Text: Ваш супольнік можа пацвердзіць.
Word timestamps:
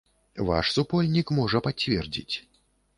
Ваш 0.47 0.71
супольнік 0.77 1.27
можа 1.43 1.65
пацвердзіць. 1.71 2.35